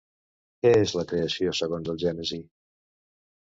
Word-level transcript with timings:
Què 0.63 0.71
és 0.77 0.93
la 0.99 1.03
Creació 1.11 1.53
segons 1.59 1.93
el 1.95 2.01
Gènesi? 2.05 2.41